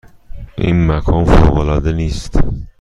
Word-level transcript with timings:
این 0.57 0.87
مکان 0.91 1.25
فوق 1.25 1.57
العاده 1.57 1.91
نیست؟ 1.91 2.39